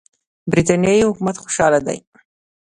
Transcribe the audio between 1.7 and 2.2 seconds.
دی.